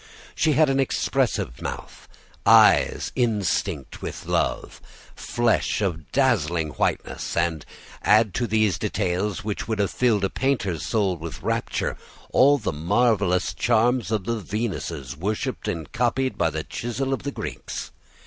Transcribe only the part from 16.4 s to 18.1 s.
the chisel of the Greeks.